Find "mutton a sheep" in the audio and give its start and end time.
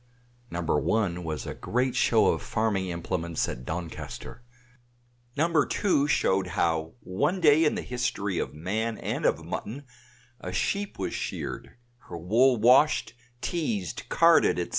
9.45-10.97